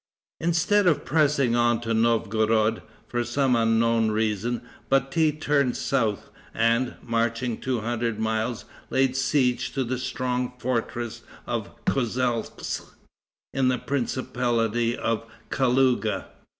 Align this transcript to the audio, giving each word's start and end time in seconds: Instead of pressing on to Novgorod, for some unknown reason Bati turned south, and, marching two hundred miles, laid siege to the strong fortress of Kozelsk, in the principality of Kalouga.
Instead 0.39 0.87
of 0.87 1.05
pressing 1.05 1.55
on 1.55 1.79
to 1.79 1.93
Novgorod, 1.93 2.81
for 3.07 3.23
some 3.23 3.55
unknown 3.55 4.09
reason 4.09 4.63
Bati 4.89 5.31
turned 5.31 5.77
south, 5.77 6.31
and, 6.55 6.95
marching 7.03 7.59
two 7.59 7.81
hundred 7.81 8.17
miles, 8.17 8.65
laid 8.89 9.15
siege 9.15 9.71
to 9.73 9.83
the 9.83 9.99
strong 9.99 10.53
fortress 10.57 11.21
of 11.45 11.69
Kozelsk, 11.85 12.95
in 13.53 13.67
the 13.67 13.77
principality 13.77 14.97
of 14.97 15.23
Kalouga. 15.51 16.29